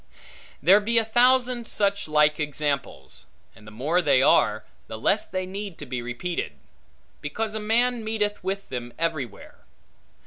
[0.63, 5.45] There be a thousand such like examples; and the more they are, the less they
[5.45, 6.53] need to be repeated;
[7.21, 9.59] because a man meeteth with them everywhere.